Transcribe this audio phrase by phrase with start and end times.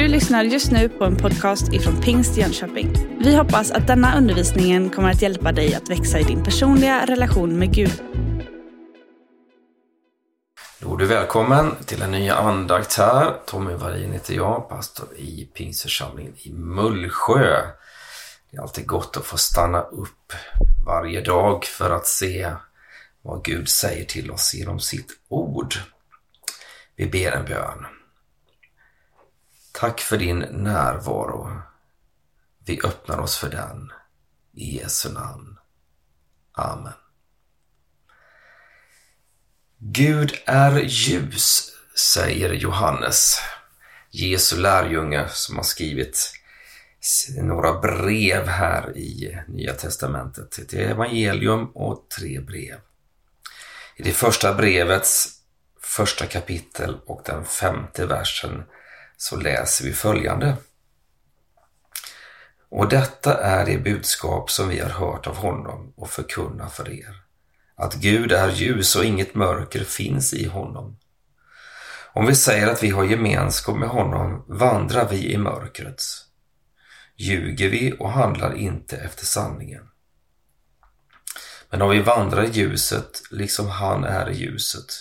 [0.00, 3.18] Du lyssnar just nu på en podcast ifrån Pingst Jönköping.
[3.24, 7.58] Vi hoppas att denna undervisning kommer att hjälpa dig att växa i din personliga relation
[7.58, 8.02] med Gud.
[10.80, 13.36] Då är du välkommen till en ny andakt här.
[13.46, 17.62] Tommy Varin heter jag, pastor i Pingstförsamlingen i Mullsjö.
[18.50, 20.32] Det är alltid gott att få stanna upp
[20.86, 22.52] varje dag för att se
[23.22, 25.74] vad Gud säger till oss genom sitt ord.
[26.96, 27.99] Vi ber en bön.
[29.80, 31.62] Tack för din närvaro.
[32.66, 33.92] Vi öppnar oss för den.
[34.52, 35.58] I Jesu namn.
[36.52, 36.92] Amen.
[39.78, 41.72] Gud är ljus,
[42.14, 43.40] säger Johannes,
[44.10, 46.32] Jesu lärjunge som har skrivit
[47.42, 50.58] några brev här i Nya Testamentet.
[50.58, 52.80] Ett evangelium och tre brev.
[53.96, 55.28] I det första brevets
[55.82, 58.64] första kapitel och den femte versen
[59.20, 60.56] så läser vi följande.
[62.68, 67.22] Och detta är det budskap som vi har hört av honom och förkunnar för er.
[67.76, 70.98] Att Gud är ljus och inget mörker finns i honom.
[72.12, 76.02] Om vi säger att vi har gemenskap med honom vandrar vi i mörkret.
[77.16, 79.88] Ljuger vi och handlar inte efter sanningen.
[81.70, 84.92] Men om vi vandrar i ljuset liksom han är i ljuset,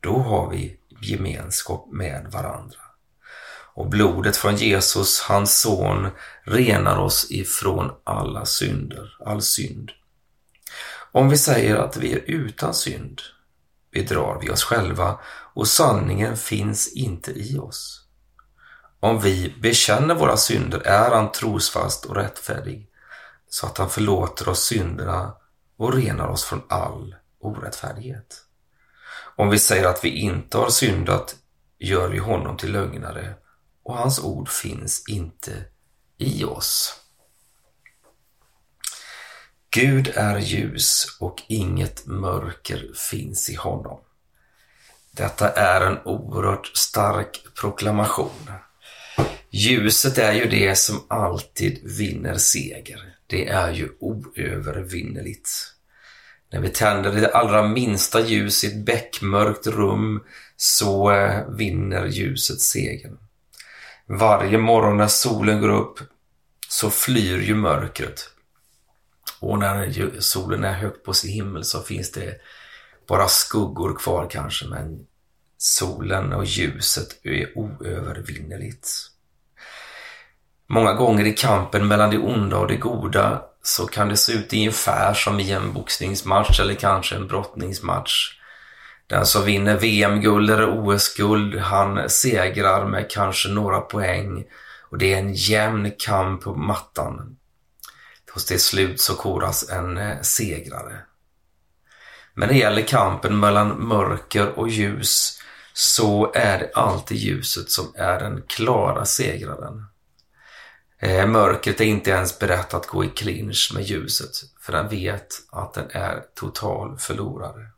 [0.00, 2.87] då har vi gemenskap med varandra.
[3.78, 6.08] Och blodet från Jesus, hans son,
[6.42, 9.90] renar oss ifrån alla synder, all synd.
[11.12, 13.20] Om vi säger att vi är utan synd
[13.92, 15.18] bedrar vi oss själva
[15.54, 18.04] och sanningen finns inte i oss.
[19.00, 22.88] Om vi bekänner våra synder är han trosfast och rättfärdig
[23.48, 25.34] så att han förlåter oss synderna
[25.76, 28.36] och renar oss från all orättfärdighet.
[29.36, 31.36] Om vi säger att vi inte har syndat
[31.78, 33.34] gör vi honom till lögnare
[33.88, 35.64] och hans ord finns inte
[36.18, 37.00] i oss.
[39.70, 44.00] Gud är ljus och inget mörker finns i honom.
[45.10, 48.50] Detta är en oerhört stark proklamation.
[49.50, 53.16] Ljuset är ju det som alltid vinner seger.
[53.26, 55.50] Det är ju oövervinneligt.
[56.52, 60.24] När vi tänder det allra minsta ljus i ett bäckmörkt rum
[60.56, 63.18] så eh, vinner ljuset segern.
[64.10, 65.98] Varje morgon när solen går upp
[66.68, 68.30] så flyr ju mörkret.
[69.40, 72.40] Och när solen är högt på sin himmel så finns det
[73.08, 75.06] bara skuggor kvar kanske, men
[75.58, 78.88] solen och ljuset är oövervinneligt.
[80.66, 84.52] Många gånger i kampen mellan det onda och det goda så kan det se ut
[84.52, 88.37] ungefär som i en boxningsmatch eller kanske en brottningsmatch.
[89.08, 94.44] Den som vinner VM-guld eller OS-guld, han segrar med kanske några poäng
[94.90, 97.36] och det är en jämn kamp på mattan.
[98.34, 100.98] Hos det slut så koras en eh, segrare.
[102.34, 105.40] Men när det gäller kampen mellan mörker och ljus
[105.72, 109.86] så är det alltid ljuset som är den klara segraren.
[110.98, 114.30] Eh, mörkret är inte ens berett att gå i clinch med ljuset
[114.60, 117.77] för den vet att den är total förlorare.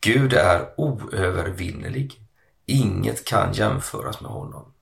[0.00, 2.20] Gud är oövervinnelig.
[2.66, 4.74] Inget kan jämföras med honom.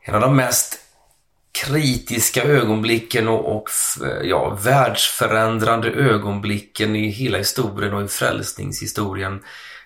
[0.00, 0.78] En av de mest
[1.52, 3.70] kritiska ögonblicken och, och
[4.22, 9.44] ja, världsförändrande ögonblicken i hela historien och i frälsningshistorien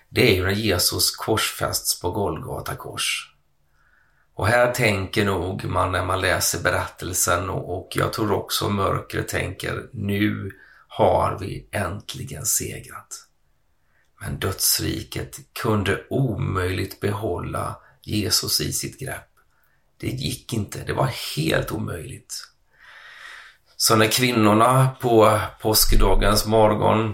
[0.09, 3.35] det är ju när Jesus korsfästs på Golgata kors.
[4.35, 9.27] Och här tänker nog man när man läser berättelsen och, och jag tror också mörkret
[9.27, 10.51] tänker nu
[10.87, 13.27] har vi äntligen segrat.
[14.23, 19.29] Men dödsriket kunde omöjligt behålla Jesus i sitt grepp.
[19.97, 22.47] Det gick inte, det var helt omöjligt.
[23.77, 27.13] Så när kvinnorna på påskdagens morgon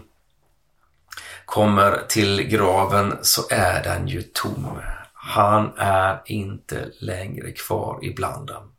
[1.46, 4.79] kommer till graven så är den ju tom.
[5.14, 8.72] Han är inte längre kvar ibland dem.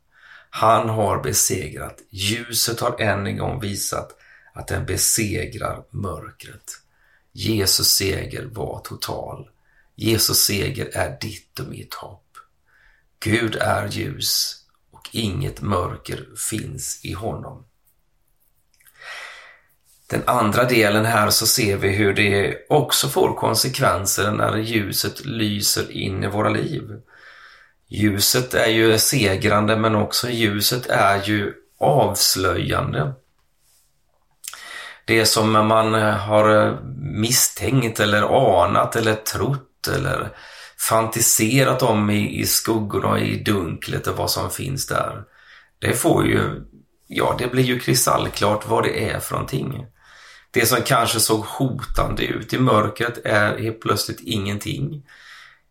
[0.49, 1.97] Han har besegrat.
[2.09, 4.15] Ljuset har än en gång visat
[4.53, 6.81] att den besegrar mörkret.
[7.33, 9.49] Jesus seger var total.
[9.95, 12.37] Jesus seger är ditt och mitt hopp.
[13.19, 14.55] Gud är ljus
[14.91, 17.65] och inget mörker finns i honom.
[20.07, 25.91] Den andra delen här så ser vi hur det också får konsekvenser när ljuset lyser
[25.91, 27.01] in i våra liv.
[27.87, 33.13] Ljuset är ju segrande men också ljuset är ju avslöjande.
[35.05, 38.21] Det som man eh, har eh, misstänkt eller
[38.63, 40.29] anat eller trott eller
[40.89, 45.23] fantiserat om i, i skuggorna, i dunklet och vad som finns där.
[45.79, 46.61] Det får ju,
[47.07, 49.85] ja det blir ju kristallklart vad det är för någonting.
[50.51, 55.03] Det som kanske såg hotande ut i mörkret är helt plötsligt ingenting.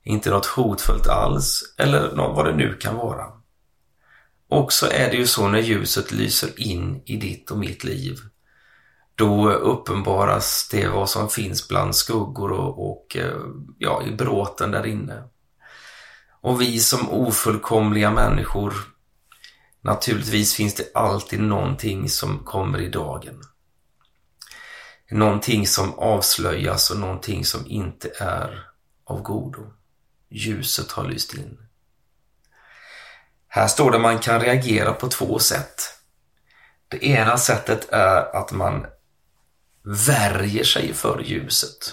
[0.05, 3.27] Inte något hotfullt alls, eller vad det nu kan vara.
[4.49, 8.19] Och så är det ju så när ljuset lyser in i ditt och mitt liv.
[9.21, 13.41] Då uppenbaras det vad som finns bland skuggor och, och eh,
[13.79, 15.23] ja, i bråten där inne.
[16.41, 18.75] Och vi som ofullkomliga människor,
[19.81, 23.43] naturligtvis finns det alltid någonting som kommer i dagen.
[25.11, 28.67] Någonting som avslöjas och någonting som inte är
[29.05, 29.73] av godo.
[30.31, 31.59] Ljuset har lyst in.
[33.49, 35.75] Här står det att man kan reagera på två sätt.
[36.89, 38.87] Det ena sättet är att man
[39.91, 41.93] värjer sig för ljuset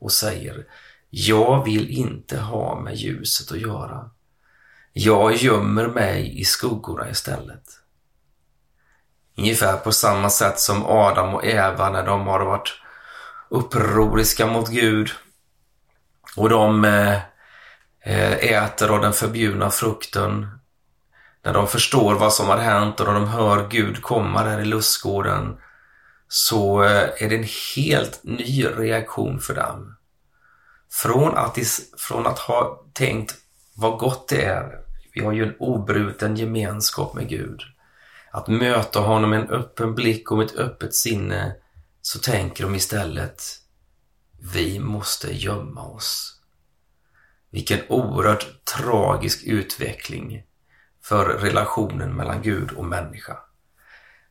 [0.00, 0.66] och säger
[1.10, 4.10] jag vill inte ha med ljuset att göra.
[4.92, 7.62] Jag gömmer mig i skuggorna istället.
[9.38, 12.72] Ungefär på samma sätt som Adam och Eva när de har varit
[13.48, 15.10] upproriska mot Gud
[16.36, 17.14] och de eh,
[18.00, 20.58] eh, äter av den förbjudna frukten.
[21.44, 25.56] När de förstår vad som har hänt och de hör Gud komma där i lustgården
[26.34, 29.96] så eh, är det en helt ny reaktion för dem.
[30.90, 31.58] Från att,
[31.98, 33.34] från att ha tänkt
[33.76, 34.80] vad gott det är,
[35.14, 37.60] vi har ju en obruten gemenskap med Gud.
[38.30, 41.56] Att möta honom med en öppen blick och med ett öppet sinne
[42.02, 43.42] så tänker de istället
[44.54, 46.40] vi måste gömma oss.
[47.50, 50.42] Vilken oerhört tragisk utveckling
[51.02, 53.36] för relationen mellan Gud och människa.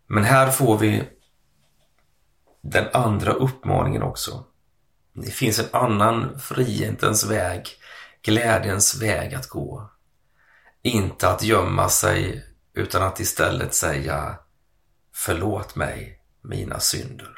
[0.08, 1.04] Men här får vi
[2.62, 4.46] den andra uppmaningen också.
[5.14, 7.68] Det finns en annan frihetens väg,
[8.24, 9.90] glädjens väg att gå.
[10.82, 14.36] Inte att gömma sig utan att istället säga
[15.14, 17.30] Förlåt mig mina synder.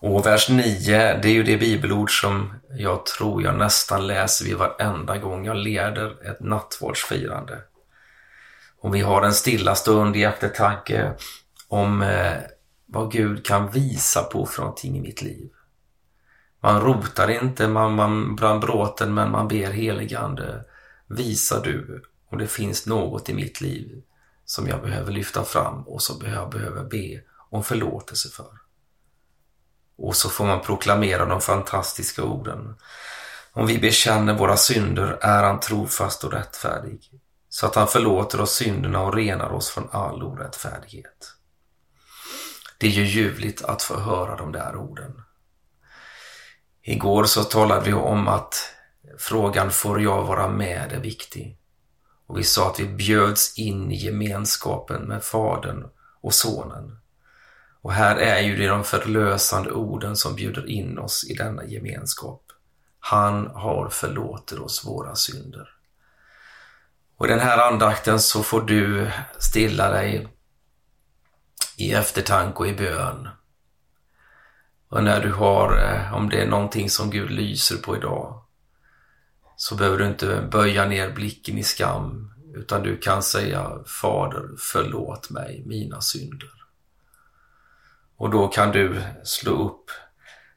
[0.00, 4.56] Och vers 9, det är ju det bibelord som jag tror jag nästan läser vid
[4.56, 7.58] varenda gång jag leder ett nattvardsfirande.
[8.80, 11.12] Och vi har en stilla stund i eftertanke
[11.68, 12.36] om eh,
[12.86, 15.50] vad Gud kan visa på för någonting i mitt liv.
[16.60, 20.64] Man rotar inte man, man bland bråten men man ber heligande.
[21.06, 24.02] Visa du om det finns något i mitt liv
[24.44, 28.50] som jag behöver lyfta fram och som jag behöver be om förlåtelse för.
[29.98, 32.74] Och så får man proklamera de fantastiska orden.
[33.52, 37.10] Om vi bekänner våra synder är han trofast och rättfärdig,
[37.48, 41.35] så att han förlåter oss synderna och renar oss från all orättfärdighet.
[42.78, 45.22] Det är ju ljuvligt att få höra de där orden.
[46.82, 48.54] Igår så talade vi om att
[49.18, 51.58] frågan får jag vara med är viktig.
[52.26, 55.86] Och vi sa att vi bjöds in i gemenskapen med Fadern
[56.20, 56.98] och Sonen.
[57.82, 62.42] Och här är ju det de förlösande orden som bjuder in oss i denna gemenskap.
[63.00, 65.68] Han har förlåtit oss våra synder.
[67.16, 70.28] Och i den här andakten så får du stilla dig
[71.76, 73.28] i eftertanke och i bön.
[74.88, 78.42] Och när du har, eh, om det är någonting som Gud lyser på idag,
[79.56, 85.30] så behöver du inte böja ner blicken i skam, utan du kan säga Fader, förlåt
[85.30, 86.50] mig mina synder.
[88.16, 89.90] Och då kan du slå upp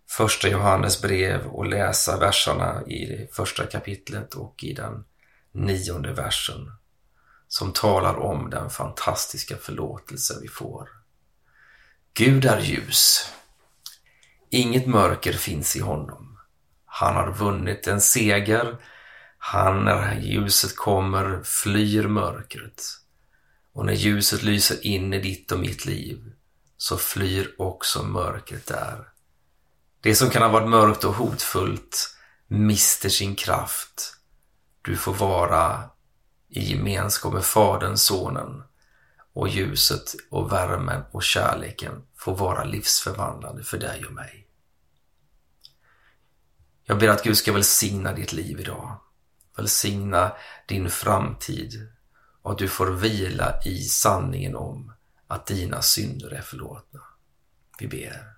[0.07, 5.05] första Johannes brev och läsa verserna i det första kapitlet och i den
[5.51, 6.71] nionde versen
[7.47, 10.98] som talar om den fantastiska förlåtelse vi får.
[12.13, 13.31] Gud är ljus.
[14.49, 16.39] Inget mörker finns i honom.
[16.85, 18.77] Han har vunnit en seger.
[19.37, 22.83] Han, när ljuset kommer, flyr mörkret.
[23.73, 26.31] Och när ljuset lyser in i ditt och mitt liv
[26.77, 29.07] så flyr också mörkret där.
[30.01, 32.15] Det som kan ha varit mörkt och hotfullt
[32.47, 34.15] mister sin kraft.
[34.81, 35.83] Du får vara
[36.49, 38.63] i gemenskap med Fadern, Sonen
[39.33, 44.47] och ljuset och värmen och kärleken får vara livsförvandlande för dig och mig.
[46.83, 48.99] Jag ber att Gud ska välsigna ditt liv idag.
[49.57, 50.35] Välsigna
[50.67, 51.91] din framtid
[52.41, 54.93] och att du får vila i sanningen om
[55.27, 57.01] att dina synder är förlåtna.
[57.79, 58.33] Vi ber.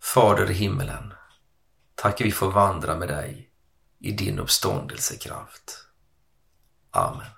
[0.00, 1.12] Fader i himmelen,
[1.94, 3.50] tack att vi får vandra med dig
[3.98, 5.86] i din uppståndelsekraft.
[6.90, 7.37] Amen.